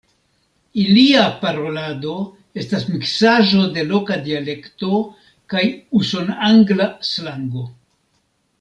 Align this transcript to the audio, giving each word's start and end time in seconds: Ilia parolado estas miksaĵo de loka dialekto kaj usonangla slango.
Ilia 0.83 1.25
parolado 1.41 2.13
estas 2.61 2.87
miksaĵo 2.93 3.67
de 3.77 3.83
loka 3.91 4.17
dialekto 4.25 5.05
kaj 5.55 5.63
usonangla 6.01 6.89
slango. 7.13 7.69